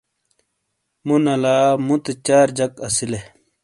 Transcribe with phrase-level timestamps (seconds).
[1.05, 1.55] مو نلا
[1.85, 3.21] موتے چار جک اسی لے۔